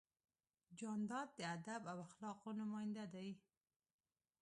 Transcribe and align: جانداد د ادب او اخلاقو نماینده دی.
جانداد 0.79 1.27
د 1.37 1.39
ادب 1.55 1.81
او 1.91 1.97
اخلاقو 2.07 2.49
نماینده 2.61 3.05
دی. 3.13 3.29